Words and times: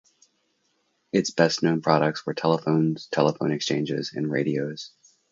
Its 1.13 1.29
best 1.29 1.61
known 1.61 1.79
products 1.79 2.25
were 2.25 2.33
telephones, 2.33 3.07
telephone 3.11 3.51
exchanges 3.51 4.13
and 4.15 4.31
radios. 4.31 4.89